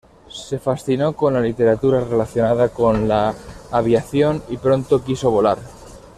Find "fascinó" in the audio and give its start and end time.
0.57-1.13